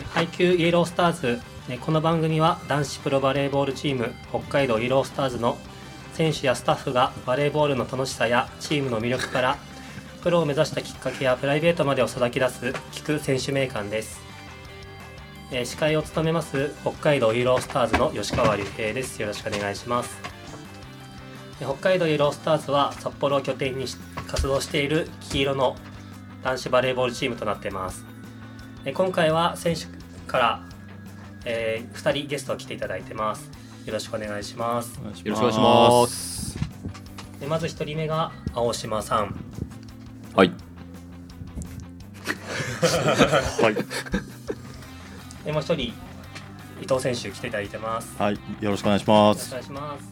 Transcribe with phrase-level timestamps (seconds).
[0.00, 1.40] 配球イエロースターズ。
[1.80, 5.58] この番組は男子プロバレーボールチーム北海道イエロースターズの
[6.14, 9.58] 選手やスタッフがバレーボールの楽しさやチームの魅力から
[10.22, 14.22] プロを目指したきっかけやプライベートまでをさらき出す聞く選手名鑑です。
[15.50, 19.20] え司会を務めます北海道イエロースターズの吉川隆平です。
[19.20, 20.16] よろしくお願いします。
[21.60, 23.84] 北海道イエロースターズは札幌を拠点に
[24.26, 25.76] 活動している黄色の
[26.42, 28.11] 男子バレーボールチームとなっています。
[28.90, 29.86] 今回は選手
[30.26, 30.60] から、
[31.44, 33.48] えー、2人ゲストを来ていただいてます。
[33.86, 34.96] よろしくお願いします。
[34.96, 36.58] よろしくお願いします。
[37.38, 39.36] でまず1人目が青島さん。
[40.34, 40.50] はい。
[43.62, 43.74] はい。
[45.44, 45.94] でもう1人伊
[46.88, 48.16] 藤選手来ていただいてます。
[48.18, 48.40] はい。
[48.60, 49.52] よろしくお願いします。
[49.52, 50.10] よろしくお願いします。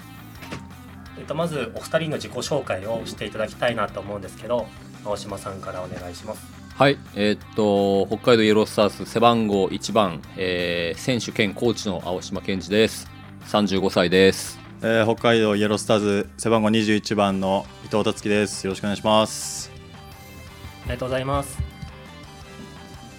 [1.19, 4.69] えっとまずお二人の自己紹介をしていただきたいなと思うんですけど
[5.05, 13.07] 青島さんからお願いしますはい、えー、っと北海道イエロースターズ背番号1番、えー、選手兼コーチの青島健二です。
[13.49, 14.59] 35歳です。
[14.81, 18.65] えー、北海道イエロースターズ背番号21番の伊藤達樹です。
[18.67, 19.71] よろしくお願いします。
[20.85, 21.59] ありがとうございます。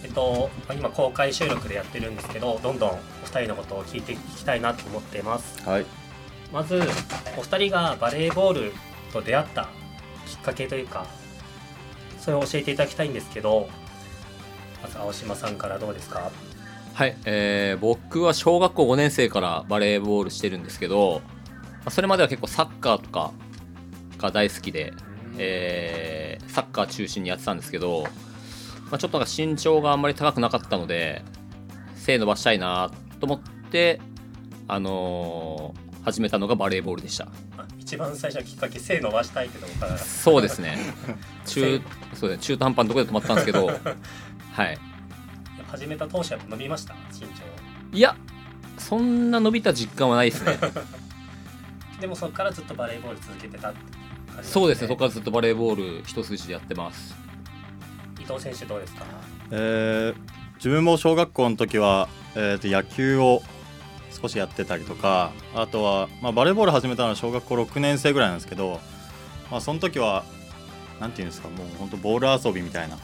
[0.06, 5.62] えっと今公開収録でやってるんですけど、どんどんお二人のことを聞いていきたいなと思っています。
[5.70, 5.86] はい。
[6.52, 6.82] まず
[7.38, 8.74] お二人がバレーボール
[9.14, 9.70] と出会った
[10.26, 11.06] きっかけというか
[12.22, 13.68] それを教えていただきたいんですけど
[14.82, 16.32] まず青島さんからどうですか？
[16.94, 21.22] はい、えー、僕は小学校5年生からバレーボールしてるんですけど
[21.90, 23.32] それまでは結構サッカーとか
[24.18, 24.94] が大好きで、
[25.38, 28.04] えー、サッカー中心にやってたんですけど、
[28.92, 31.24] まあ、ちょっとなんか身長があんまり高くなかったので
[31.96, 33.40] 背伸ばしたいなと思っ
[33.72, 34.00] て
[34.68, 37.30] あのー、始めたのがバレーボールでした
[37.92, 39.98] 一番最初のきっかけ背伸ばしたいってとこから。
[39.98, 40.78] そうですね。
[41.46, 41.82] 中
[42.14, 42.44] そうですね。
[42.44, 43.68] 中途半端なところで止まったんですけど
[44.54, 44.78] はい。
[45.68, 46.96] 始めた当初は伸びました？
[47.12, 47.44] 身長。
[47.98, 48.16] いや
[48.78, 50.58] そんな伸びた実感はないですね。
[52.00, 53.80] でもそこからずっとバレーボール続けてたって
[54.38, 54.88] ね、そうですね。
[54.88, 57.14] そこからずっとバレーボール一筋でやってます。
[58.22, 59.04] 伊藤選手どうですか？
[59.52, 60.16] えー、
[60.56, 63.44] 自分も小学校の時は、えー、と野球を
[64.12, 68.80] 少しやってたりとかあとは、まあ、バレーボール始めたのは小学校6年生ぐらいなんですけど、
[69.50, 70.24] まあ、その時は
[71.00, 72.98] 何て言うんですかもう本当ボール遊びみたいな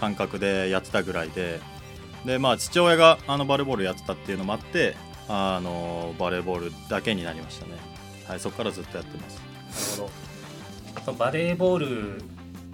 [0.00, 1.60] 感覚でやってたぐらいで
[2.24, 4.96] で、まあ、父親があのバレーボールやってたっていうのもあって
[5.28, 7.72] あのバレーボールだけになりましたね、
[8.26, 9.30] はい、そこからずっとやってま
[9.74, 10.00] す。
[10.00, 10.10] なる
[11.06, 11.18] ほど。
[11.18, 12.22] バレーボール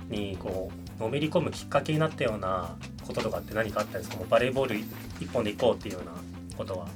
[0.08, 2.76] にこうのめり込むきっかけになったような
[3.06, 6.12] こととかって何かあったんですかもうバレーボール一本でいこうっていうような
[6.56, 6.88] ことは？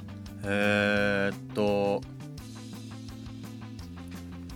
[0.44, 2.02] えー、っと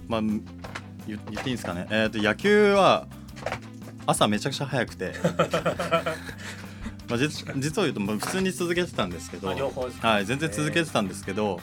[0.09, 3.07] まあ言っていいんですかね、えー、っと野球は
[4.07, 5.15] 朝めちゃくちゃ早くて。
[7.09, 11.61] まあ実実を言うと普通に続けてたんですけど、はい、全然続けてたんですけど、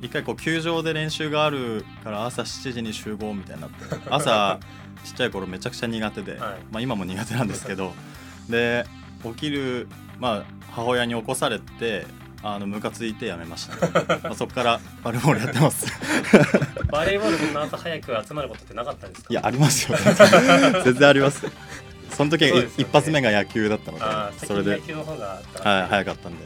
[0.00, 3.76] 一回こう球場で練習があるから朝7時に集合みたいになって
[4.08, 4.58] 朝
[5.04, 6.40] ちっちゃい頃めちゃくちゃ苦手で、はい、
[6.72, 7.94] まあ、今も苦手なんですけど。
[8.48, 8.86] で
[9.22, 9.88] 起きる、
[10.18, 12.06] まあ、母親に起こされて
[12.42, 13.92] あのムカついてやめました、ね、
[14.24, 15.86] まあそこからバレーボールやってます。
[16.90, 19.28] バレーボールこんな朝早く集まることってなかったんですか？
[19.30, 19.98] いやありますよ。
[20.84, 21.46] 全然あります。
[22.10, 24.76] その時、ね、一発目が野球だったのでそれで。
[24.76, 25.38] 野球の方がは
[25.84, 26.44] い早かったんで。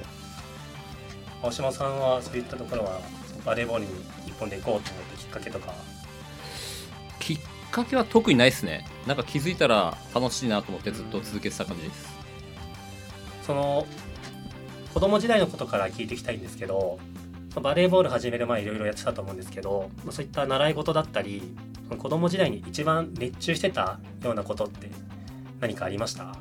[1.43, 3.00] 青島さんはそういったところは
[3.44, 3.91] バレーボールに
[4.27, 5.72] 一本で行こうと思ってきっかけとか。
[7.21, 7.38] きっ
[7.71, 8.87] かけは特にないですね。
[9.06, 12.06] なんか気づいたら楽しいなと思ってずっと続けてた感じです、
[13.47, 13.87] その
[14.94, 17.00] 子供時代のことから聞いていきたいんですけど
[17.60, 21.43] バレーボール始める前いろいろやってたと思うんですけどそういった習い事だったり
[21.99, 24.88] 子供時代に一番熱中してたようなことって
[25.60, 26.34] 何かありました？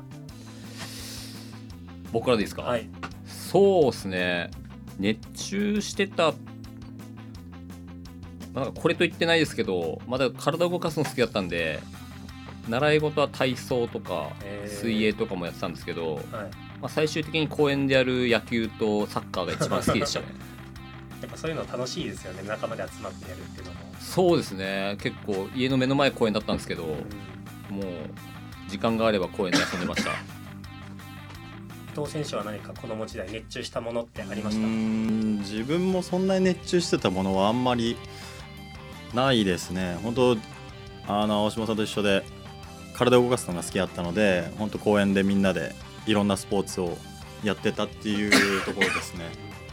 [2.12, 2.88] 僕らでいいですか、はい、
[3.26, 4.50] そうですね。
[4.98, 6.32] 熱中してた。
[8.54, 11.80] なんかこれと言ってないですけどまだ体を動かすの好きだったんで
[12.68, 14.30] 習い事は体操とか
[14.66, 16.24] 水泳とかもやってたんですけど、はい
[16.80, 20.26] まあ、最終的に公園でやる野球とサッカーが一番好きでしたね。
[21.22, 22.42] やっぱそういうの楽しいですよね。
[22.46, 23.78] 仲間で集まってやるっていうのも。
[23.98, 24.96] そうですね。
[25.00, 27.84] 結構家の目の前公園だったんですけど、うん、もう
[28.68, 30.10] 時間があれば公園で遊んでました。
[31.94, 34.66] 伊藤選手は何か子供時代熱中したものってありました？
[34.66, 37.96] 自分もそんなに熱中してたものはあんまり
[39.14, 39.96] ないですね。
[40.02, 40.36] 本当
[41.06, 42.24] あの青島さんと一緒で
[42.94, 45.74] 体を動かすのが好きだったので本当公園でみんなで
[46.06, 46.96] いろんなスポーツを
[47.42, 48.28] やってたってい
[48.58, 49.24] うところですね。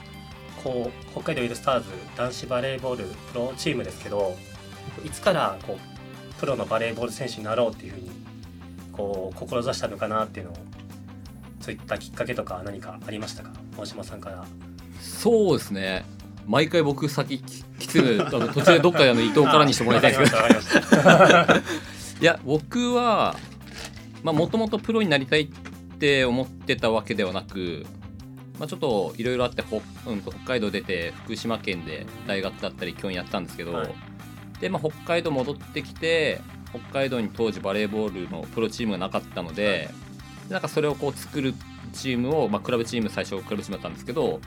[0.64, 1.86] こう北海道イルスターズ
[2.16, 4.38] 男子バレーボールプロチームですけど
[5.04, 8.12] いつからこうプロのバレーボール選手になろうっていうふうに
[8.92, 10.56] こう志したのかなっていうのを
[11.62, 13.50] そういったきっかけとか何かありましたか？
[13.78, 14.46] 大島さんから。
[15.02, 16.06] そうですね。
[16.46, 20.38] 毎回僕先きつい途中でどっかであの伊藤からにしてもらいたいんですけ
[20.98, 21.02] ど。
[22.22, 23.36] いや僕は
[24.24, 25.50] もともとプロになりたいっ
[26.02, 27.86] て思ってたわけではなく、
[28.60, 33.94] まあ、ちょっといろいろあってほ、うん、北海道出て福島県で大学だったり教員やったんですけど、はい、
[34.60, 39.90] で、まあ、北海道戻ってきて北海道に当時バレーボールのプロチームがなかったので、
[40.50, 41.54] なんかそれをこう作る
[41.92, 44.40] チームを、まあ、クラブチーム最初クラブチームだったんですけど、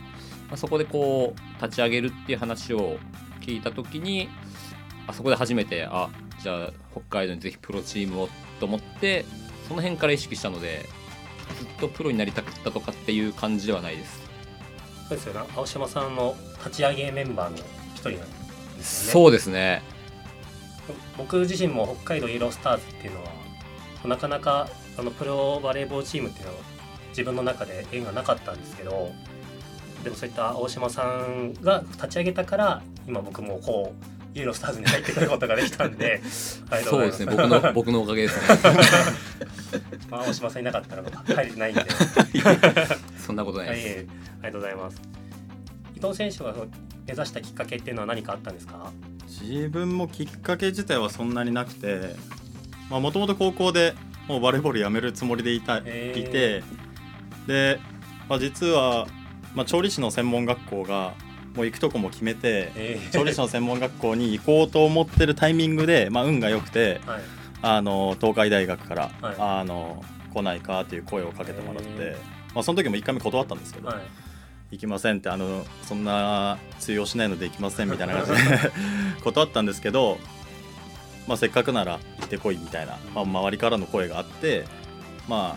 [0.48, 2.98] まあ、そこでこう立ち上げるっていう話を
[3.40, 4.28] 聞いた時に
[5.06, 6.08] あそこで初めてあ
[6.42, 8.28] じゃあ北海道にぜひプロチームを
[8.58, 9.24] と思って
[9.68, 10.86] その辺から意識したので
[11.58, 14.22] ずっとプロになりたかったとかっていう感じではないです。
[15.08, 15.40] そうですよね。
[15.56, 17.58] 青島さんの立ち上げメンバーの
[17.94, 18.26] 一人なんで
[18.82, 19.12] すよね。
[19.12, 19.82] そうですね。
[21.16, 23.30] 僕自身も北海道イエロースターズっていうのは
[24.06, 24.68] なかなか
[24.98, 26.58] あのプロバレーボールチームっていうのは
[27.10, 29.10] 自分の中で縁がなかったんですけど
[30.02, 36.20] でもそういった大島さんが立ち上げたから今僕もこうイエロースターズに入ってくることができたんで
[36.84, 37.26] そうですね。
[37.26, 38.58] 僕の 僕のおかげですね。
[40.10, 41.84] まあ大島さんいなかったら入れてないんで。
[43.18, 44.06] そんなことないです、はい、あり
[44.42, 45.00] がとうございます。
[45.96, 46.52] 伊藤選手が
[47.06, 48.90] 目指したきっかけっていうのは何かあったんですか？
[49.28, 52.16] 自分もきっかけ自体はそんなになくて
[52.90, 53.94] もともと高校で
[54.28, 56.62] もうバレーボールやめるつもりでいたいて
[57.46, 57.80] で、
[58.28, 59.06] まあ、実は、
[59.54, 61.14] まあ、調理師の専門学校が
[61.54, 67.22] もう行くとこも決めて、えー、調理師の専門学校に行こうと思ってるタイミングで、まあ、運が良くて、はい、
[67.62, 74.02] あの東海大学から、はい、あの来ないかっていう声をかけてもらって、えー、まあ、その時も1回目断ったんですけど、はい、
[74.72, 78.58] 行きませんってあのそんな通用しないので行きませんみたいな感じで
[79.22, 80.18] 断ったんですけど、
[81.28, 84.64] まあ、せっかくなら行ってこいみたいな、まあ、周りからの声があって、
[85.28, 85.56] ま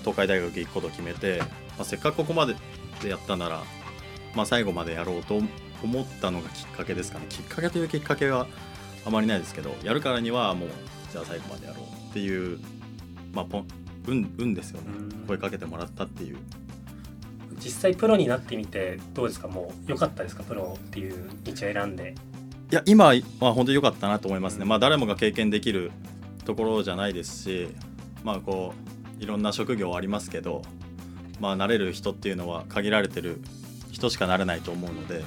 [0.00, 1.46] 東海大学行くことを決めて、ま
[1.82, 2.56] あ、せっかくここまで
[3.06, 3.62] やったなら
[4.34, 5.40] まあ、最後までやろうと
[5.82, 7.26] 思ったのがきっかけですかね。
[7.28, 8.46] きっかけというきっかけは
[9.04, 10.68] あまりないですけどやるからにはもう
[11.10, 12.58] じゃあ最後までやろうっていう、
[13.32, 13.66] まあ、ポン
[14.06, 14.88] 運運ですよね。
[15.26, 16.38] 声かけてもらったっていう。
[17.58, 19.48] 実際プロになってみてどうですか？
[19.48, 20.42] もう良かったですか？
[20.42, 22.14] プロっていう道を選んで。
[22.70, 23.12] いや今は
[23.52, 25.92] 本当に良かったなと思いますね、まあ、誰もが経験できる
[26.46, 27.68] ところじゃないですし
[28.24, 28.72] まあこ
[29.20, 30.62] ういろんな職業ありますけど
[31.38, 33.42] まあ慣れる人っていうのは限られてる
[33.92, 35.20] 人しかなれないと思うので、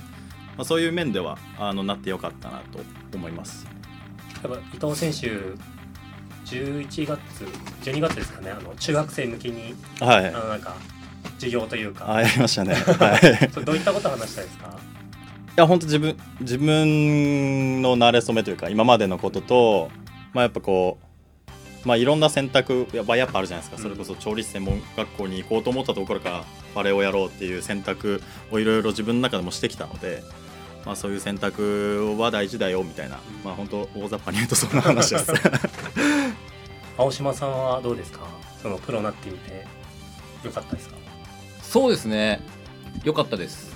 [0.58, 2.80] まあ、そういう面ではあのなってよかったなと
[3.16, 3.66] 思います。
[4.44, 5.30] やっぱ伊藤選手
[6.46, 7.20] 11月
[7.84, 8.52] 12月ですかね。
[8.52, 10.76] あの中学生向けに、はい、あのなんか
[11.36, 12.14] 授業というか。
[12.14, 14.68] あやりましたね、 はい、どういったこと話したいですか？
[15.58, 19.90] いや本当自分自分の慣れ初めというか今までのことと、
[20.34, 21.05] まあ、やっぱこう
[21.86, 26.44] まあ、いろんな選択やっぱあるじゃないですか、それこそ調理師専門学校に行こうと思ったところから
[26.74, 28.22] バレエをやろうっていう選択
[28.52, 30.24] をいろいろ自分の中でもしてきたので、
[30.86, 35.32] まあ、そういう選択は大事だよみたいな、まあ、本当大雑把に言うとそんな話です。
[36.98, 38.22] 青島さんはどうですか？
[38.62, 39.66] そのプロになってみて
[40.44, 40.96] よかったですか？
[41.62, 42.42] そうですね。
[43.04, 43.70] よかったです。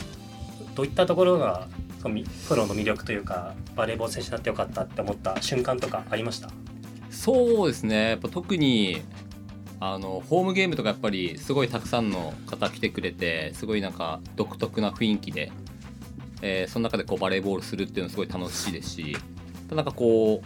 [0.73, 1.67] どういったところが
[2.01, 2.15] その
[2.47, 6.49] プロの魅力というかバレーボール選手になってよかったって思った瞬間とかありました？
[7.09, 8.09] そうですね。
[8.09, 9.01] やっぱ特に
[9.79, 15.51] あのホームゲームとかやっぱりすごいたくさんの方来てくれてすごいなんか独特な雰囲気で、
[16.41, 19.17] えー、その中でこうバレーボールするっていうのすごい楽しいですし
[19.71, 20.41] なんかこ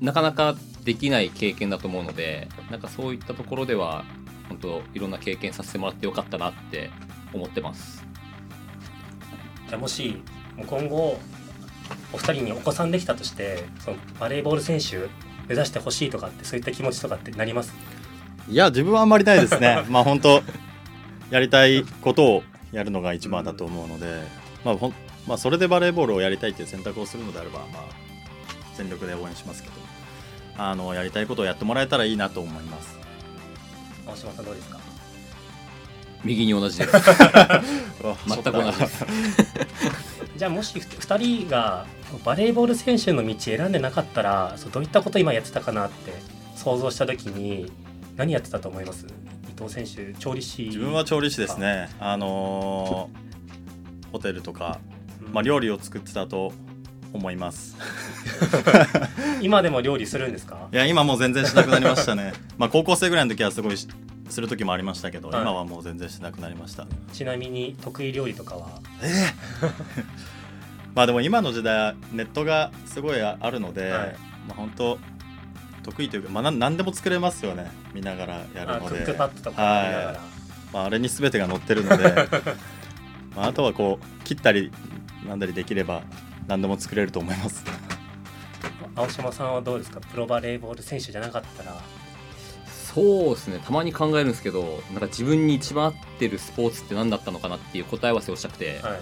[0.00, 4.04] うなかなかできない経験だと思うのでなんかそういったところでは
[4.48, 6.90] 本当いろんな経験させてもらってよかったなって
[7.34, 8.04] 思ってます。
[9.68, 10.22] じゃもし
[10.56, 11.18] 今後
[12.12, 15.08] お二人にお子さんできたとしてそのバレーボール選手
[15.48, 17.72] 目指してほしいとかってそういった気持ちとかってなります？
[18.48, 19.84] いや自分はあんまりないですね。
[19.90, 20.42] まあ本当
[21.30, 24.22] やりたいことをやるのが一番だと思うので、
[24.64, 24.94] まあほん
[25.26, 27.84] まあ、それでバレーボールをやりたいっていう選択をするのであれば、まあ、
[28.76, 29.74] 全力で応援しますけど
[30.56, 32.96] あのやりたいことをやってもらえたらいいなと思います。
[34.06, 34.78] 大島さんどうですか？
[36.24, 36.90] 右に同じです。
[38.28, 39.04] 全く同じです。
[40.36, 41.86] じゃあもし2人が
[42.24, 46.12] バレーボール選手の道選んでなかったらどういったこと今やってたかなって
[46.54, 47.70] 想像した時に
[48.16, 49.06] 何やってたと思います？
[49.06, 50.64] 伊藤選手調理師。
[50.64, 51.88] 自分は調理師ですね。
[51.98, 54.78] あのー、ホテルとか、
[55.32, 56.52] まあ、料理を作ってたと
[57.12, 57.76] 思います。
[59.42, 60.68] 今でも料理するんですか？
[60.72, 62.32] いや今もう全然しなくなりましたね。
[62.58, 66.86] まあ高校生ぐらいの時はすごいする時もありましたけど、はい、今はもう全然しなくなりました。
[67.12, 68.80] ちなみに得意料理とかは？
[69.02, 69.08] え
[69.62, 69.66] え。
[69.66, 69.72] ー、
[70.96, 74.16] まあでも今の時代ネットがすごいあるので、はい、
[74.48, 74.98] まあ本当
[75.84, 77.70] 得意というか、まあ、何でも作れますよね。
[77.94, 79.16] 見ながらやるので。
[80.72, 82.28] まあ、あれに全てが載ってるので。
[83.36, 84.72] まあ、あとはこう切ったり
[85.28, 86.02] なんだりできれば
[86.48, 87.62] 何でも作れると思います。
[88.96, 90.00] 青島さんはどうですか？
[90.00, 91.76] プロバレーボール選手じゃなかったら。
[92.66, 93.60] そうですね。
[93.62, 99.00] たまに考えるんですけどなんか自分に一番合ってるスポーツって何だったのかなっていう答え合わせをしたくて、はい、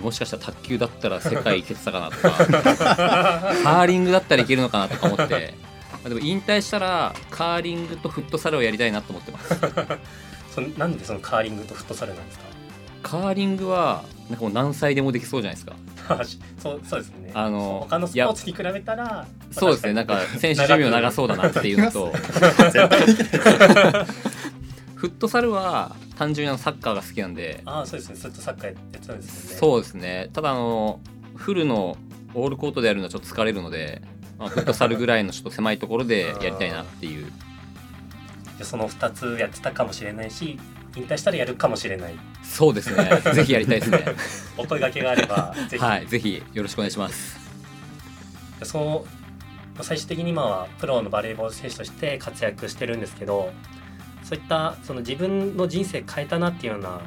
[0.00, 2.30] もしかしたら卓球だったら世界行けてたかなとか
[3.62, 5.54] カーリングだったらいけるのかなとか思って。
[6.04, 9.54] でも引退したらカーリングとフットサルをやりたいなと思ってます。
[10.52, 12.44] そなんでそのカーリングとフットサルなんですか？
[13.04, 15.76] カーリングはなんかもう何歳でもできそうじゃないですか。
[16.60, 17.30] そうそうですね。
[17.34, 19.92] あの他のスポーツに比べたらそうですね。
[19.92, 22.12] なんか選手寿命長そうだなっていうのと。
[24.96, 27.62] フットサルは単純にサッカーが好きなんで。
[27.64, 28.16] ああそうですね。
[28.16, 29.56] ずっとサッカーやってたんですね。
[29.56, 30.30] そうですね。
[30.32, 31.00] ただあの
[31.36, 31.96] フルの
[32.34, 34.02] オールコートでやるのはちょっと疲れるので、
[34.38, 37.32] まあ、フットサルぐらいのちょっと狭いところで やりたいなっていう。
[38.62, 40.56] その2つやってたかもしれないし
[40.94, 42.14] 引退したらやるかもしれない。
[42.42, 43.10] そうですね。
[43.34, 44.04] ぜひやりたいですね。
[44.56, 47.40] お声掛けがあれば ぜひ、はい、ぜひよろしくお願いします。
[48.62, 49.06] その
[49.82, 53.52] 最終的に今はプロのバレーボール選手として活躍してるんですけど
[54.22, 57.00] そういったその自分の人生変えたなっていうような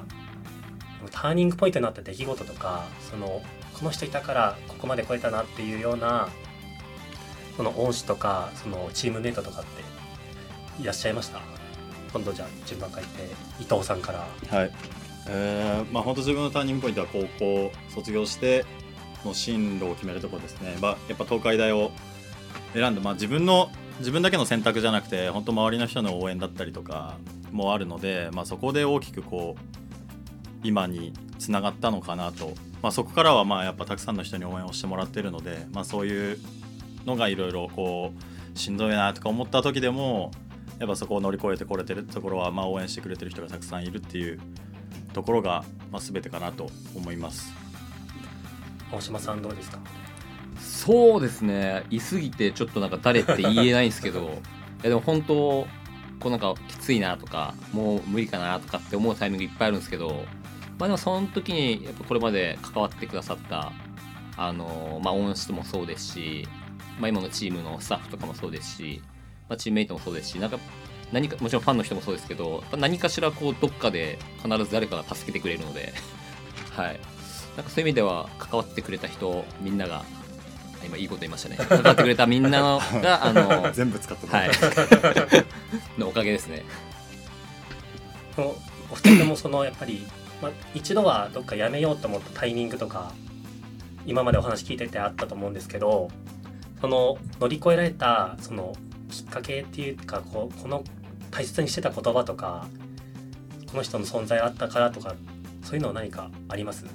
[1.12, 3.42] ターニングポイントになった出来事とかその
[3.74, 6.30] この人いたからここまで超えたなっていうような
[7.58, 11.40] その恩師とかそのチームメートとかっていらっしゃいました？
[12.12, 13.08] 今度じゃあ順番書いて
[13.60, 14.28] 伊藤さんから。
[14.58, 14.72] はい。
[15.28, 18.64] えー、まあ本当自分のターニングポイントは高校卒業して
[19.26, 21.92] の進路を決めるところですね、まあ、やっぱ東海大を
[22.74, 27.18] 選んで、まあ、自分の自分だけの選択じゃなくて本当周りの人の応援だったりとか
[27.52, 36.38] もあるので、まあ、そこで大きくこう今につながったのかなと、まあ、そこからはまあやっぱたくさんの人に応援をしてもらってるので、まあ、そういう
[37.06, 38.12] のがいろいろこ
[38.54, 40.32] うしんどいなとか思った時でも
[40.80, 44.40] やっぱそこを乗り越えてこれてるところは、まあ、応援してくれてる人がたくさんいるっていう
[45.14, 47.54] ところが、まあ、全てかなと思います。
[48.92, 49.80] 大島さんどうですか？
[50.66, 51.84] そうですね。
[51.90, 54.42] いすぎてちょっとなんか誰って言えないんですけど。
[54.84, 55.68] いやでも本当こ
[56.26, 60.26] うなんかきついなとかもう無理かなとかって思うタイミングいっぱいあるんですけど。
[60.78, 63.72] まあでもその時にやっぱこれまで関わってくださった
[64.36, 66.46] あのまあ恩師もそうですし、
[67.00, 69.02] まあ、今のチームのスタッフとかもそうですし
[69.48, 70.60] まあ、チームメイトもそうですしなんか
[71.12, 75.94] 何かもちろんファンの人もそうですけど何かしらこうどっかで必ず誰かが助けてくれるので。
[76.76, 77.00] はい。
[77.56, 80.04] なんかそういう意味では関わってくれた人みんなが
[80.86, 81.58] 今いいこと言いましたね。
[81.58, 84.50] 関わってくれたみんなのがあの 全部使ったはい。
[85.98, 86.64] のおかげですね。
[88.38, 88.56] お
[88.96, 90.06] 二人ともそのやっぱり、
[90.42, 93.12] まあ、一度はどっかやめようと思ったタイミングとか
[94.06, 96.10] 今までお話聞いててあったと思うんですけど
[96.82, 98.76] その乗り越えられたその
[99.10, 100.84] きっかけっていうかこうこの
[101.32, 102.68] 大切にしてた言葉とか
[103.72, 105.16] この人の存在あったからとか
[105.64, 106.86] そういうのは何かあります？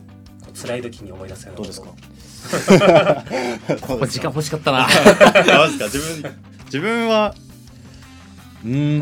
[0.55, 1.89] 辛い時に思い出すようなどうですか？
[4.09, 4.87] 時間欲しかったな。
[4.87, 7.35] 自分自分は
[8.65, 8.99] うん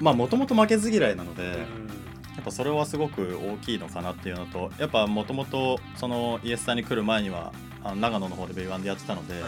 [0.00, 7.52] まあもともと負けず嫌いなので、やっぱそれはすごく大きいのかなっていうのとやっぱもともとそのイエスタに来る前には
[7.82, 9.42] あの長野の方でベイワンでやってたので、はい、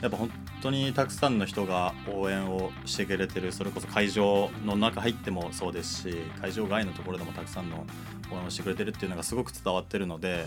[0.00, 0.30] やっぱ本
[0.62, 7.84] 当にたくさんの人が応援をしてくれてるそれこそ会場の中入ってもそうですし会場外のところでもたくさんの
[8.30, 10.46] 応援をしてくれてるっていうのがすごく伝わってるので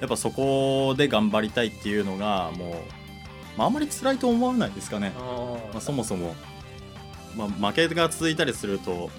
[0.00, 2.70] やっぱそこで頑張りたいっていうのがもう、
[3.56, 5.12] まあ、あんまり辛いと思わないですかね、
[5.72, 6.34] まあ、そもそも、
[7.36, 9.10] まあ、負けが続いたりすると、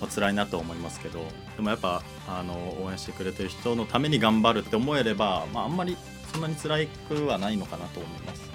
[0.00, 1.24] まあ、辛いなと思いますけど。
[1.56, 5.96] でもやっぱあの応援してくれてる人のために頑張るって思えれば、まあ、あんまり
[6.32, 8.52] そんなに辛くはないのかなと思います。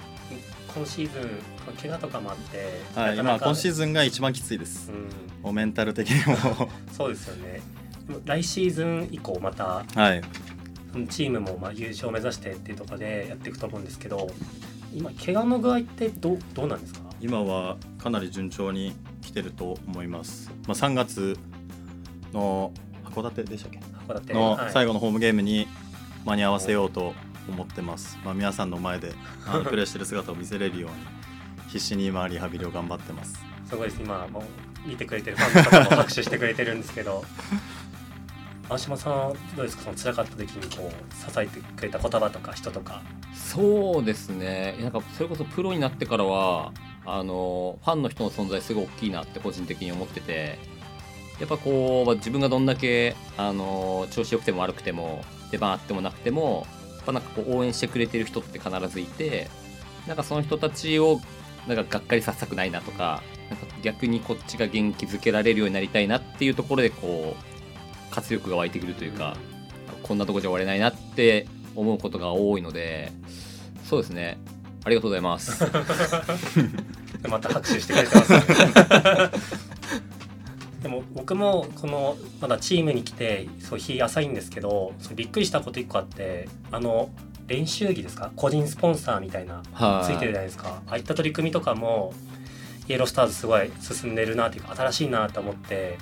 [0.74, 1.40] 今シーズン
[1.80, 4.92] 怪我とかもあって、はい、今今シーズンが一番きついです、
[5.44, 6.70] うん、メンタル的にも。
[6.96, 7.60] そうですよね。
[8.24, 10.22] 来シーズン以降また、はい、
[11.08, 14.30] チームもまあ優勝を目指してっていうところでやっていくと思うんですけど
[14.94, 17.00] 今怪我の具合ってどどうなんですか？
[17.20, 21.38] 今はかなり順調に来てると思います、まあ、3月
[22.32, 22.72] の
[23.04, 23.78] 函館でしたっけ？
[24.08, 24.34] 函館。
[24.34, 25.68] の最後のホームゲームに
[26.24, 27.14] 間に合わせようと
[27.48, 29.12] 思ってます、まあ、皆さんの前で
[29.46, 30.96] あの プレーしてる姿を見せれるように
[31.68, 33.38] 必死に今リハビリを頑張ってます。
[33.68, 34.00] すごいです。
[34.02, 37.22] 今もう見てくれてるファンの方も拍手してくれてるんですけど
[38.70, 39.82] 青島さんどうですか？
[39.82, 43.02] その辛かった時にこう支えてくれた言葉とか人とか。
[43.34, 44.76] そうですね。
[44.80, 46.72] なんかそれこそプロになってからは
[47.04, 50.56] あのファンの人の存在すごい大きいなって個人的に思ってて
[51.40, 56.64] やっぱこう自分がどんだけあの調子よくても悪くても出番あってもなくても
[56.98, 59.50] やっぱなんかこう応援してくれてる人って必ずいて
[60.06, 61.20] なんかその人たちを
[61.66, 67.49] なんかがっかりさせたくないなとかなんか逆にこっちが元気づけられるようになりたいなっていうところでこう
[68.10, 69.36] 活力が湧いてくるというか、
[70.02, 73.12] こんなとこじゃ終われないなって思うことが多いので
[73.84, 74.38] そうですね。
[74.84, 75.62] ありがとうございます。
[77.28, 78.32] また拍手してくれてます、
[80.82, 87.10] でも僕もこのまだチームに来てそう日浅いんですけどそびっくりしたこと1個あってあの
[87.46, 88.30] 練習着ですか？
[88.36, 89.62] 個人スポンサーみたいな
[90.02, 90.80] ついてるじゃないですか。
[90.86, 92.14] ああいった取り組みとかも
[92.88, 95.98] イエロースターズすごい進んでるなっていうか新しいなと思って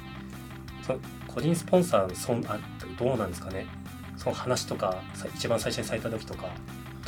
[1.38, 2.58] 個人スポンサーそんあ
[2.98, 3.64] どうなんですかね。
[4.16, 5.00] その話とか
[5.36, 6.48] 一番最初にされた時とかど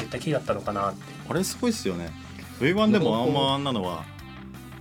[0.03, 1.03] ういった経緯だったのかなって。
[1.29, 2.13] あれすごいっすよね。
[2.61, 4.05] V1 でもあんまあんなのは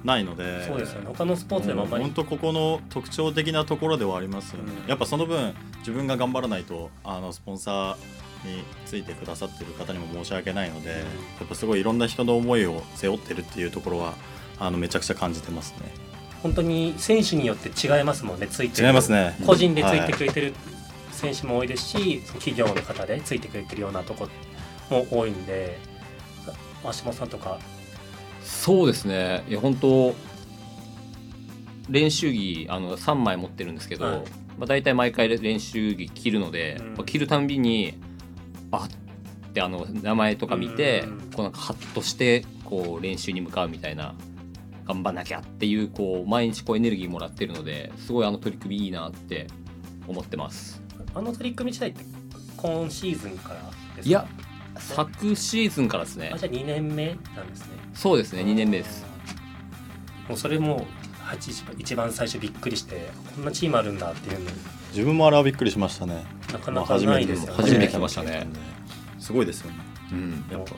[0.03, 0.68] ないので。
[0.68, 1.08] そうですよね。
[1.08, 11.03] 他のスポーツでもあんまり本当ここの特徴的なところではありますよね、うん、やっぱその分自分が頑張らないとあのスポンサーについてくださってる方にも申し訳ないので、うん、や
[11.46, 14.13] っぱすごいいろんな人の思いを背負ってるっていうところは
[14.60, 16.09] あのめちゃくちゃ感じてますね
[16.41, 19.36] 本当に選手によって違いますもんねついて違いますね。
[19.46, 20.53] 個人でついてくれてる
[21.12, 24.27] 選手も多いですし、はい、企業の方でついてくれてるようなとこ
[24.89, 25.77] も多いんで
[26.84, 27.60] 足本さんとか。
[28.43, 29.43] そうですね。
[29.48, 30.15] いや本当
[31.89, 34.15] 練習着あの3枚持ってるんですけど、はい、
[34.58, 37.96] まあ、大体毎回練習着着るので、うん、まあ、着るたんびに
[38.72, 44.13] あってあの名前とか見て、うん、こうなんかハッとしてこう練習に向かうみたいな
[44.89, 49.46] 頑張んなきゃっていうこう毎日こうエネルギーもらってるのですごいあの取り組みいいなって
[50.08, 50.81] 思ってます。
[51.13, 52.03] あの取り組み自体って
[52.58, 54.03] 今シーズンからですか？
[54.03, 54.27] いや
[54.79, 56.31] 昨シーズンからですね。
[56.34, 57.05] あじゃあ2年目
[57.36, 57.77] なんですね。
[57.93, 59.05] そうですね2年目です。
[60.27, 60.88] もうそれも
[61.77, 64.50] 一番最初びっくりしてこんなチームあるんだっていうの。
[64.91, 66.25] 自分もあれはびっくりしましたね。
[66.51, 67.58] なかなかないですよね。
[67.58, 68.48] 初めて来ましたね。
[69.19, 69.77] すごいですよね。
[70.12, 70.46] うん。
[70.51, 70.72] やっぱ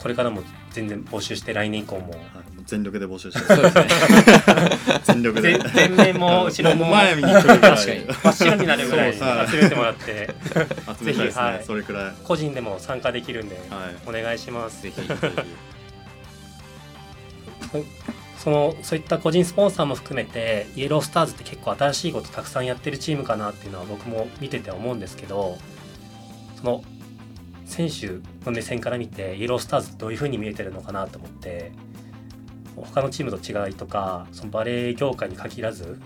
[0.00, 2.20] これからも全然募集して来年以降も、はい、
[2.64, 3.56] 全力で募集して。
[3.56, 3.70] ね。
[5.04, 5.58] 全力で。
[5.74, 6.90] 前面も後ろも。
[6.90, 9.20] 前に来るぐらい真っ白になるぐらい集
[9.62, 10.34] めてもらって。
[11.02, 12.14] ぜひ、はい、それくらい。
[12.24, 14.82] 個人でも参加できるんで、はい、お願いします。
[14.82, 15.02] ぜひ。
[18.38, 25.58] そのそういった個人スポンサーも含めてイエロースターズって結構新しいことたくさんやってるチームかなっていうのは僕も見てて思うんですけど
[26.56, 26.82] その
[27.72, 28.06] 選手
[28.44, 31.72] の目線から見てイエロースターズどういうふうに見えてるのかなと思って
[32.76, 35.98] 他のチームと違いとかそのバレー業界に限らず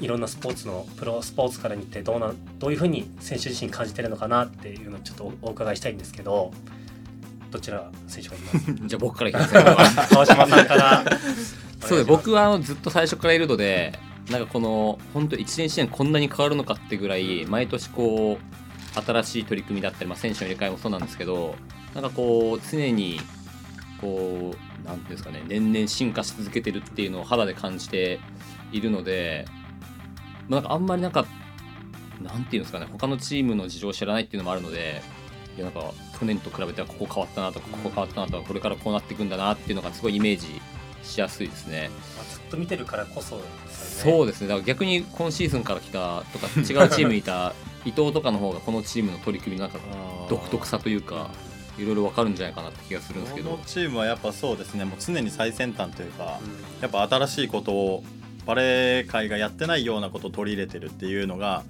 [0.00, 6.52] いろんなスポーツのプロスポーツから見てどうなどういうふうに選手自身感じてるのかなっていうのをちょっとお伺いしたいんですけど
[7.50, 8.74] どちら選手がいます？
[8.86, 9.52] じゃあ僕からいきます
[10.14, 11.04] 川島さんから。
[11.80, 13.98] そうで僕はずっと最初からいるので
[14.30, 18.59] なんかこの本当一年一年こんなに変わるのかってぐらい毎年こう
[18.94, 21.54] 新しい取り組みだったり、まあ、選手の入れ替えもそうなんですけど
[21.94, 23.20] なんかこう常に
[24.00, 28.18] こうなんていうんですかね年々進化し続けてるっていうのを肌で感じて
[28.72, 29.44] いるので、
[30.48, 31.26] まあ、なんかあんまりなんか
[32.20, 35.02] なんていうんですかね他のチームの事情を知らないっていうのもあるので
[35.56, 40.60] いやなんか去年と比べてはここ変わったなとかここ変わったなとかこれからこうなっていくんだなっていうのがすごいイメージ
[41.02, 41.90] しやすいですね。
[42.16, 49.78] まあ、ずっと見てるからこそ、ね、そうですねだから逆に今シーズンから来たとか違うチームにいた伊藤とかの方がこのチームの取り組みなんか
[50.28, 51.30] 独特さというか。
[51.78, 53.52] いろいろ分かるんじゃないかなって気がするんですけど。
[53.52, 54.84] このチームはやっぱそうですね。
[54.84, 58.04] もう常に最先端というか、うん、やっぱ新しいことを
[58.44, 61.62] バレー界がやってないようなことを取り入れてるっていうのが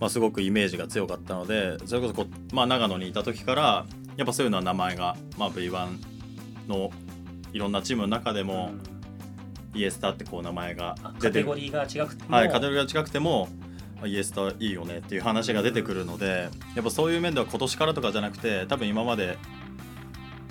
[0.00, 6.90] まあ、すごくイメージが強かったのでそれこそこ、まあ、長野にいた時からやっぱそういうのは名前が、まあ、V1 の
[7.52, 8.72] いろんなチームの中でも、
[9.74, 13.48] イエスタってこう名前が出てカテゴリーが違くても、はい、カテゴリーが違くても
[14.04, 19.38] イエスタいいよねっていう話が出てくるのでやっぱそういう面では今年からとかじゃなくて多分今まで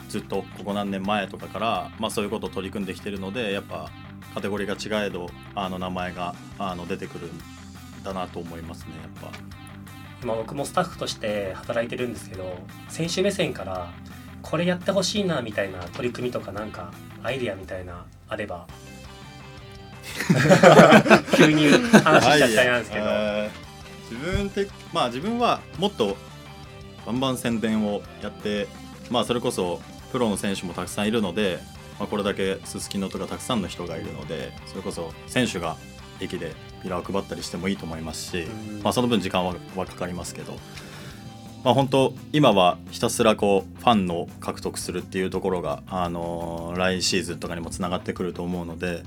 [0.09, 3.89] ずっとここ何年前とかから、まあ、そういうことを取り組んできてるのでやっぱ
[4.33, 7.31] カテゴリーが違えどあの名前があの出てくるん
[8.03, 9.37] だなと思いますねやっぱ。
[10.23, 13.91] 今僕もスタッフとして働いてるんですけど選手目線から
[14.41, 18.65] これやってほしいなみたいな取り組みとかなんかアイデアみたいなあれば？
[21.37, 23.05] 急に話しちゃったりなんですけど、
[24.11, 26.17] 自分ってまあ自分はもっと
[27.05, 28.67] バンバン宣伝をやって
[29.09, 31.59] まあそれこそプロの選手もたくさんいるので、
[31.99, 35.75] まあ、これだけすすきのとかたくさんの人がいるのでそれこそ選手が
[36.19, 38.47] 駅でビラを配ったりしてもいいと思いますし、
[38.83, 40.53] まあ、その分時間はかかりますけど、
[41.63, 49.03] まあ、本当今はひたすらこうファンの獲得するっていうところが、あのー、来シーズンとかにもつながってくると思うので、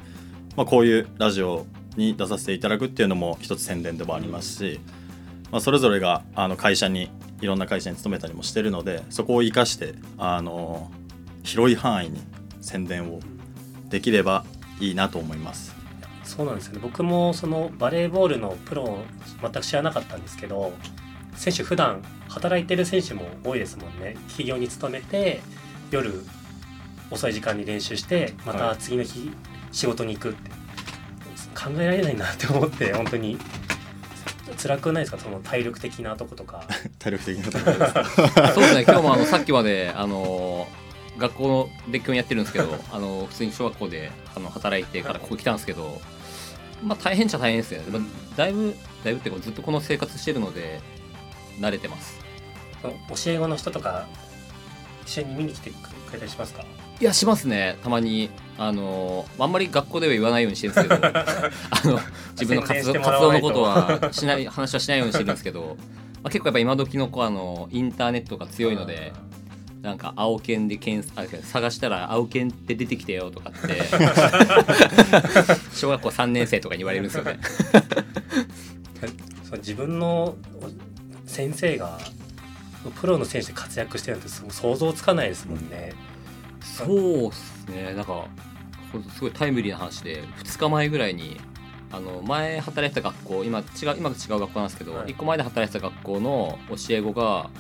[0.57, 4.81] まあ、こういうラジオに出させていただくっていうのも一つ宣伝でもありますし、
[5.51, 10.91] まあ、それぞれがあの会社にいろんな会社に勤めたりもしてるのでそこを生かして、あの、
[11.43, 12.21] 広い範囲に
[12.61, 13.21] 宣伝を
[13.89, 14.45] できれば
[14.81, 15.75] いいなと思います。
[16.25, 16.81] そうなんですよね。
[16.83, 19.05] 僕もそのバレーボールのプロを
[19.41, 20.73] 全く知らなかったんですけど
[21.37, 24.17] 選手普段働いてる選手も多いですもんね。
[24.27, 25.41] 企業に勤めて
[25.91, 26.25] 夜
[27.11, 29.31] 遅い時間に練習してまた次の日
[29.71, 30.51] 仕事に行くって、
[31.57, 33.38] 考えられないなって思って本当に。
[34.62, 35.19] 辛くないですか？
[35.19, 36.64] その体力的なとことか。
[36.99, 37.64] 体力的なとこ。
[37.64, 38.85] ですかそうですね。
[38.85, 40.66] 今日もあのさっきまであの
[41.19, 46.01] 学校の別居にやってるんですけどあの普通に小学校であの働いてからここ来たんですけど
[46.83, 50.81] まあ大変っちゃ大変ですよね、まあ、だいぶだいぶっていうかずっとこの生活してるので
[51.59, 52.19] 慣れてます。
[52.83, 52.88] 教
[53.33, 54.07] え子の人とか
[55.07, 55.75] 一緒に見に来てく
[56.12, 56.64] れたりしますか？
[56.99, 57.77] いやしますね。
[57.83, 61.01] たまにあのあんまり学校では言わないようにしてるんですけど。
[61.05, 61.23] あ
[61.85, 62.01] の
[62.33, 65.77] 自分の活動活動のことはしない 話はしないようにしてるんですけど、
[66.23, 69.13] まあ、結構やっぱ今時の子あのインターネットが強いので。
[69.83, 73.83] なんか青犬で検あ探したら青犬って出てきてよとかって
[75.73, 77.39] 小学校3年生とかに言われるんですよね。
[79.59, 80.35] 自分の
[81.25, 82.01] 先生が
[83.01, 85.93] プロの選手で活躍してるなんて想像つかないですもんね。
[86.66, 87.94] そうっすね。
[87.94, 88.26] なんか
[89.14, 91.40] すごいタイムリーな話で2日前ぐらいに
[91.92, 93.66] あの前働いてた学校今違う
[93.98, 97.50] 今違う学校なんですけど、はい、1個前で働いてた学校の教え子が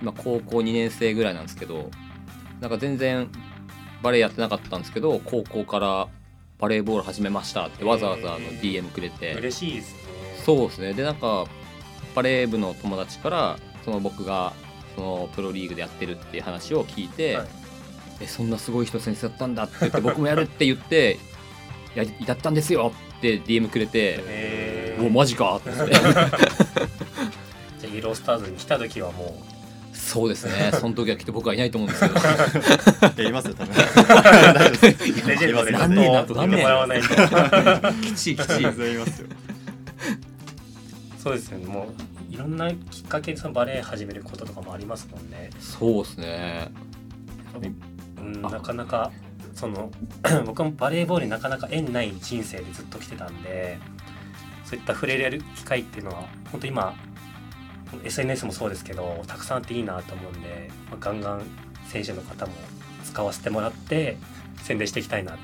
[0.00, 1.90] 今高校2年生ぐらいなんですけど
[2.60, 3.28] なんか全然
[4.02, 6.08] バレーやってなかったんですけど高校から
[6.58, 9.34] バレーボール始めましたってわざわざの DM くれて。
[9.34, 10.00] 嬉しいですね。
[10.44, 10.94] そうですね。
[10.94, 11.46] でなんか
[12.14, 14.54] バレー部の友達からその僕が
[14.94, 17.48] そのプロリーグでやってるっていう話を聞いて、はい
[18.20, 21.18] えそんなすごい人先生だったんだって言って僕もやるって言って
[21.94, 25.70] ややったんですよって DM くれて「もうマジか」って。
[27.78, 29.56] じゃあイエロースターズに来た時はもう。
[29.96, 30.70] そうですね。
[30.72, 32.08] その時は来て僕はいないと思うんです
[33.14, 33.74] けどいますよ多分。
[33.74, 33.82] レ
[35.36, 36.26] ジェンドで何年？
[36.26, 36.62] と何年？
[36.62, 37.08] もらわないと。
[38.02, 38.66] きちいきちい。
[41.18, 41.66] そうですよね。
[41.66, 41.88] も
[42.30, 45.50] ういろんなきっかけでそのバレエ始めることとかもありますもんね。
[45.58, 46.70] そうですね。
[47.60, 47.95] うん
[48.36, 49.12] なかなか
[49.54, 49.90] その
[50.44, 53.78] 僕もバレーボールになかなか縁ない人生でずっと来てたんで
[54.64, 56.94] そういった触れれる機会っていうのは本当今
[58.04, 61.42] SNS もそうですけどたくさんあっていいなと思うんで、まあ、ガンガン
[61.86, 62.52] 選手の方も
[63.04, 64.16] 使わせてもらって
[64.62, 65.38] 宣伝していきたいな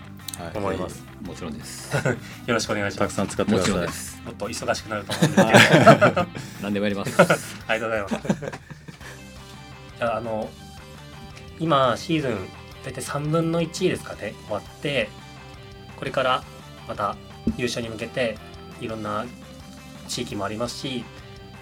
[0.52, 1.94] と思います、はい、もちろんです。
[2.46, 2.98] よろしくお願いします。
[2.98, 4.26] たくさん使ってください。
[4.26, 5.58] もっと忙しくなると思うんで。
[5.58, 6.26] すけど
[6.62, 7.56] 何でもやります。
[7.68, 8.42] ありがとうございます。
[9.98, 10.50] じゃああの
[11.60, 12.48] 今シーズン
[12.84, 15.08] 大体3分の1ですかね終わって
[15.96, 16.42] これから
[16.88, 17.16] また
[17.56, 18.38] 優勝に向けて
[18.80, 19.24] いろんな
[20.08, 21.04] 地域もありますし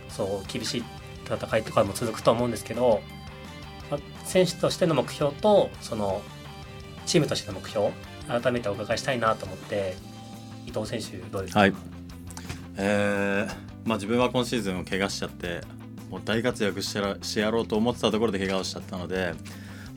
[0.09, 0.85] そう厳しい
[1.25, 3.01] 戦いとかも続くと思うんですけど、
[3.91, 6.23] ま選手としての目標とその
[7.07, 7.91] チームとしての目標
[8.27, 9.95] 改めてお伺いしたいなと思って
[10.67, 11.75] 伊藤選手どうですか、はい。
[12.77, 15.61] えーまあ、自分は今シーズンを怪我しちゃって
[16.11, 16.93] もう大活躍し
[17.35, 19.35] てやろうと思ってたところで怪我をしちゃったので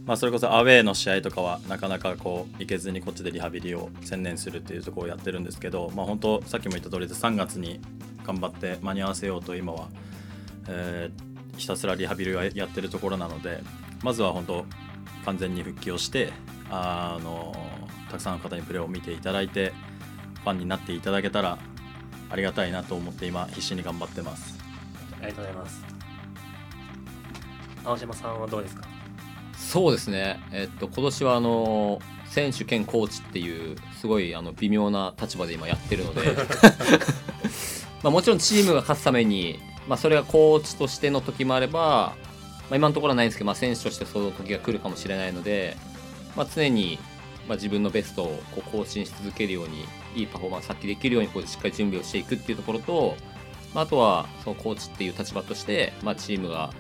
[0.06, 7.80] まあ、それこそアウェーの試合とかはなかなかこう行けずにこっちでリハビリを専念するっていうところをやってるんですけど、まあ、本当さっきも言った通りで3月に
[8.26, 9.88] 頑張って間に合わせようと今は、
[10.68, 13.64] えー、ひたすらリハビリをやってるところなので
[14.04, 14.66] まずは本当
[15.24, 16.34] 完全に復帰をして
[16.70, 17.56] あの
[18.12, 19.74] たくさんの方にプレーを見ていただいて
[20.44, 21.58] ファンになっていただけたら
[22.30, 24.60] ありがたいなと思って今必死に頑張ってます。
[25.22, 25.86] ありがとうございます。
[27.86, 28.93] 青島さんはどうですか？
[29.70, 36.22] そうですね、えっと、今年はあの選手兼コーチっていうすごいあの微妙な立場で今やってるので。
[38.04, 42.16] まあもちろんチームが勝つために、まあ、それがコーチとしての時もあれば、
[42.70, 45.78] まあ、今のところはないんですけど、まあ、選手としてその時が来るかもしれないので、
[46.36, 47.00] まあ、常に、
[47.48, 53.16] まあ、自分のベストをこう更新し続けるようにいいパフォーマンス発揮できるようにこうしっかり準備をしていくっていうところと、
[53.74, 56.74] まあ、あとはそのコーチっていう立場として、まあ、チームが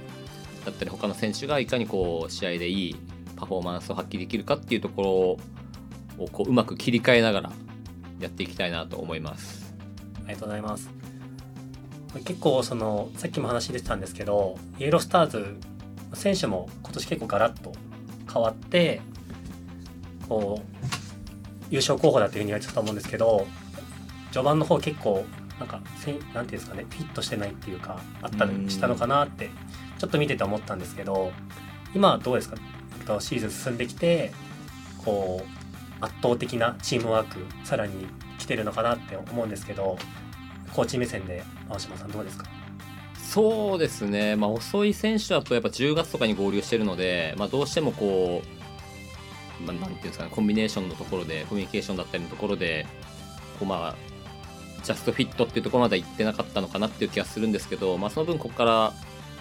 [0.65, 2.95] だったり他の選手がいかにこう試合でいい
[3.35, 5.37] パフォーマンスを発揮できるかっていうとこ
[6.17, 7.51] ろをこううまく切り替えながら
[8.19, 9.73] やっていきたいなと思います。
[10.25, 10.89] ありがとうございます。
[12.25, 15.57] 結構そのさっきも話出てたんですけどイエロースターズ
[16.13, 17.73] 選手も今年結構ガラッと
[18.31, 19.01] 変わって
[20.29, 23.47] こう優勝候補だというふうに言われてたと思うんですけど
[24.31, 25.25] 序盤の方結構
[25.59, 29.49] なんかせなんていうんですかねフィットしてないっていうかあったりしたのかなって
[30.03, 31.31] ちょっと見てて思ったんですけど
[31.95, 32.57] 今はどうですか？
[33.21, 34.33] シーズン進んできて
[35.05, 35.45] こ
[36.01, 38.05] う圧倒的なチームワークさらに
[38.37, 39.97] 来てるのかなって思うんですけど
[40.73, 42.47] コーチ目線で青島さんどうですか？
[43.17, 48.41] そうですね、まあ、遅い選手だとやっぱ10月とかに合流してるので、まあ、どうしてもこ
[49.61, 52.85] うまあ、なんていうんですかねコンビネーションのところでコミュニケーションだったりのところで
[53.57, 53.95] こうまあ
[54.83, 58.93] ジャストフィットっていうところまでは行ってなかったのかなっていう気がするんですけど、まあ、その分ここから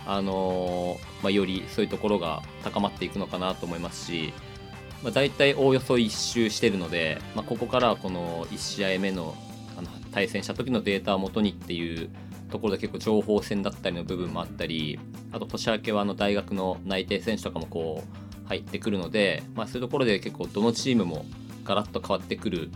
[0.06, 4.32] あのまあ、よりそういうところが高まっていくのかなと思いますし、
[5.02, 9.36] まあ、大体おおよそ1周してるので、まあ、ここからこの1試合目の
[9.76, 12.10] あの対戦した時のデータをもとにっていう
[12.50, 14.98] ところで結構情報戦だったりの部分もあったり
[15.32, 21.24] あと年明けはあの大学の内定選手とかもこう入ってくるので、まあ、そういうところで結構どのチームも
[21.64, 22.70] ガラッと変わってくる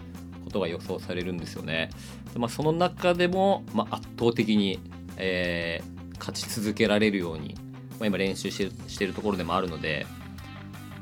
[0.45, 1.91] ことが予想されるんですよね。
[2.33, 4.79] でまあ、その中でも、まあ、圧倒的に、
[5.17, 7.55] えー勝ち続けられるように、
[7.99, 10.07] まあ、今練習してるところでもあるので、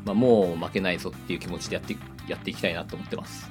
[0.05, 1.97] まあ、もう負けないぞっていう気持ちでやって
[2.29, 3.49] やっていきたいなと思ってます。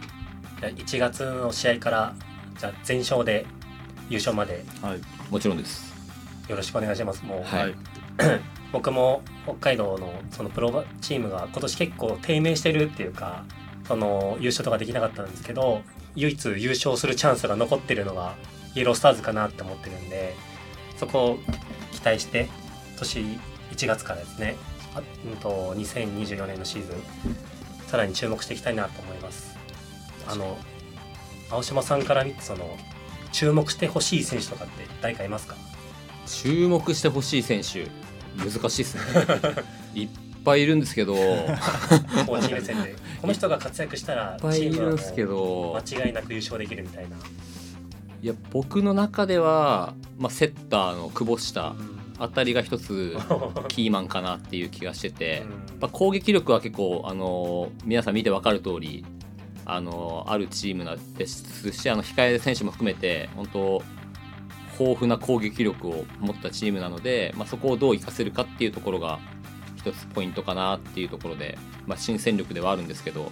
[0.62, 2.16] 1月の試合から
[2.58, 3.46] じゃあ全勝で
[4.10, 5.94] 優勝まで、はい、もちろんです。
[6.48, 7.24] よろしくお願いします。
[7.26, 7.76] もう、はい、
[8.72, 13.46] 僕も北海道のそのプロチームが今年結構低迷してるっていうか
[13.88, 15.82] その優勝とかできなかったんですけど
[16.16, 18.36] 唯一優勝するチャンスが残ってるのが
[18.76, 20.36] イエロースターズかなって思ってるんで
[21.00, 21.40] そこを
[21.92, 22.50] 期待して
[22.98, 23.20] 年
[23.72, 24.56] 1月からですね
[24.96, 26.96] あ、うんと、2024年のシーズン
[27.88, 29.56] さらに注目していきたいなと思います。
[30.28, 30.58] あの
[31.52, 32.78] 青島さんから見てその
[33.32, 35.56] 注目してほしい選手とかって誰かいますか？
[36.26, 37.88] 注目してほしい選手
[38.38, 39.02] 難しい ですね。
[39.94, 40.10] いっ
[40.44, 41.16] ぱいいるんですけど。
[43.24, 44.96] この人が活躍したらチーム
[45.74, 47.16] は間違いなく優勝できるみたいな
[48.24, 51.76] いや僕の中では、まあ、セッターの久保下
[52.18, 53.18] あたりが一つ
[53.68, 55.44] キーマンかなっていう気がしてて、
[55.82, 59.04] まあ、攻撃力は結構あの皆さん見て分かる通り
[59.66, 63.84] あのあるチームなんですしあの控え選手も含めて本当
[64.80, 69.20] 豊富な攻撃力を持ったチームなので、まあ、そこをどう生かせるかっていうところが
[69.76, 73.30] 一つポイントかなっていうところで、まあ、新戦力ではあるんですけど、ま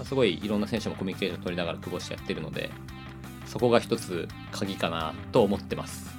[0.00, 2.70] あ、すごいいろんな選手もコミュニケーション取りながら久保してやってるので、
[3.56, 6.14] そこが一つ鍵かなと思ってます。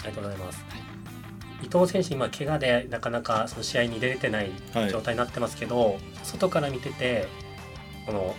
[0.00, 4.50] ありがとうございます、はい、伊藤選手今怪我でなかなかその試合に出れてない
[4.90, 7.28] 状態になってますけど、はい、外から見てて
[8.04, 8.36] この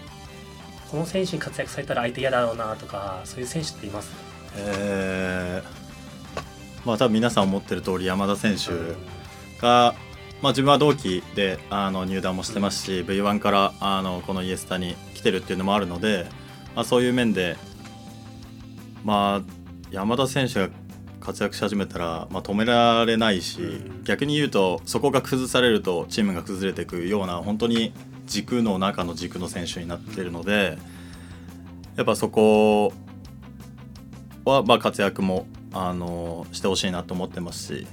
[0.91, 4.11] この選手に活躍されたら相手嫌だろうなとかそういう選手っています？
[4.55, 8.69] えー、まあ多分皆さん思ってる通り山田選手
[9.59, 9.95] が、
[10.43, 16.27] まあ、自分は同期であの入団もしてますし、うん、V1 からあのこのイエスタに来てるっていうのもあるので、
[16.75, 17.57] まあ、そういう面で
[19.05, 19.41] まあ、
[19.91, 20.69] 山田選手が
[21.19, 23.59] 活躍し始めたら、まあ、止められないし、
[24.03, 27.93] 逆に言うとそこが崩されるとチームが崩れていくような本当に
[28.25, 30.79] 軸の中の軸の選手になっているので
[31.95, 32.93] やっぱそこ
[34.43, 37.87] はまあ活躍もあのしてほしいなと思ってますし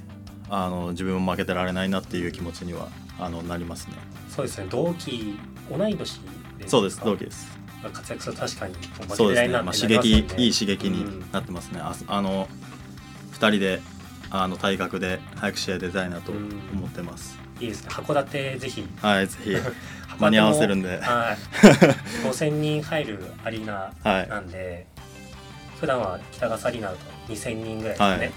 [0.49, 3.93] あの自分も負けてられないなっていう気持ちにはあのなりますね。
[4.29, 4.67] そうですね。
[4.69, 5.37] 同期
[5.69, 6.21] 同い年
[6.65, 6.99] そうです。
[7.03, 8.75] 同期です活躍する確かに
[9.09, 12.47] そうですね、まあ、刺激いい刺激になってますね、うん、ああの
[13.33, 13.81] 2人で
[14.29, 17.89] あの体格で早く試合出たいなと思ってます、いいですね。
[17.89, 18.87] 函館ぜひ。
[19.01, 19.55] はいぜひ。
[20.19, 21.37] 間に合わせるんで、はい、
[22.27, 25.03] 5000人入るアリーナなんで、は
[25.75, 28.31] い、普段は北笠アリーナだと2000人ぐらいですね、はい、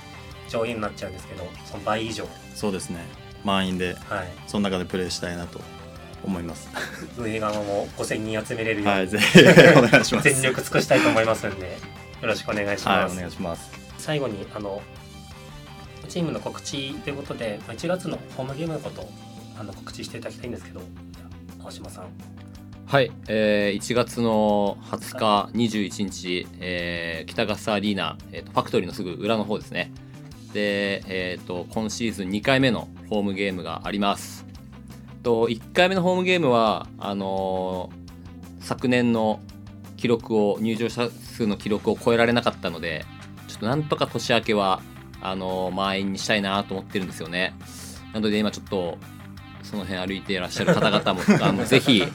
[0.49, 2.27] 上位になっちゃうんですけどその倍以上。
[2.55, 3.05] そうですね。
[3.45, 5.61] 満員で、はい、その中でプレーしたいなと
[6.25, 6.69] 思います。
[7.17, 10.31] 運営側も5000人集めれるように、はい、ぜひお願いします。
[10.31, 11.67] 全力尽くしたいと思いますんで
[12.23, 13.71] よろしくお願いします、はい、お願いします。
[13.99, 14.83] 最後にあの
[16.09, 19.09] チームの告知ということで1月のホームゲームのこと
[19.59, 20.81] あの告知していただきたいんですけど
[21.63, 22.05] 青島さん。
[22.87, 29.91] はい、えー、1月の20日21日、えー、北笠アリーナ、えーと、ファクトリーのすぐ裏の方ですね。
[30.53, 34.46] で、えーと今シーズン2回目のホームゲームがあります
[35.27, 39.41] と1回目のホームゲームはあのー、昨年の
[39.97, 43.05] 記録を入場者数の記録を超えられなかったので
[43.49, 44.81] ちょっとなんとか年明けは
[45.21, 47.55] あのー、満員にしたいなと思ってるんですよね。
[48.15, 48.99] なので今ちょっと
[49.65, 52.11] その辺歩いていらっしゃる方々も あのぜひ、はい。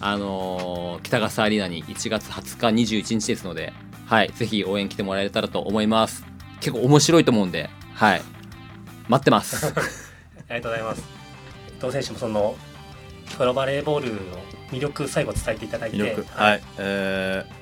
[0.00, 3.72] あのー、北笠アリーナに1月20日21日ですので、
[4.06, 6.24] はい、ぜひ応援来てもらえたらと思います。
[6.58, 8.22] 結構面白いと思うんで、はい、
[9.06, 9.66] 待ってます。
[10.50, 11.19] ありがとうございます
[11.80, 12.56] 伊藤選手もその
[13.38, 14.20] プロバレーボールの
[14.70, 16.26] 魅力最後伝えていただいて魅力。
[16.30, 17.60] はい、えー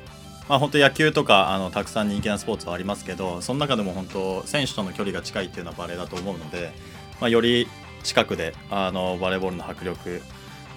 [0.49, 6.73] まあ、本当野球とかあのたくさん人気なスポーツはありますけどその中でも本当選手との距離が近いっていうのはバレーだと思うので、
[7.21, 7.69] まあ、より
[8.03, 10.23] 近くであのバレーボールの迫力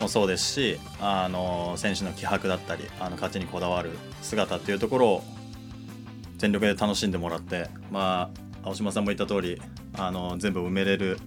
[0.01, 5.23] もそうですしあの選手の気迫だったりあの勝ちにこだわる姿っていうところを
[6.37, 8.29] 全力で楽しんでもらって、ま
[8.63, 9.61] あ、青島さんも言った通り
[9.97, 11.17] あり全部埋めれる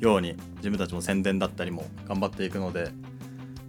[0.00, 2.90] ように自分たちも宣伝だったりも頑張っていくので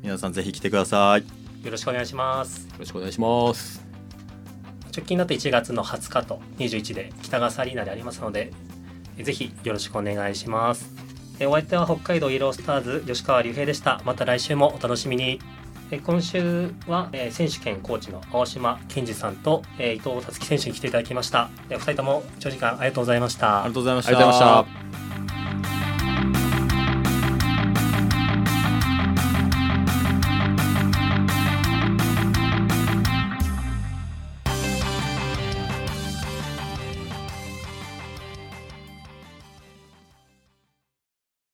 [0.01, 1.65] 皆さんぜひ来てください。
[1.65, 2.67] よろしくお願いします。
[2.67, 3.85] よろしくお願いします。
[4.95, 8.51] 直近だと1月の20日と21で北川サリーナでありますので
[9.21, 10.89] ぜひよろしくお願いします。
[11.41, 14.01] お相手は北海道イエロースターズ吉川隆平でした。
[14.05, 15.39] また来週もお楽しみに。
[16.03, 21.49] 今週は選手兼コーチの青島健二さんと伊藤達樹選手に来ていただきました。
[21.69, 23.63] 2人とも長時間ありがとうございました。
[23.63, 25.06] ありがとうございました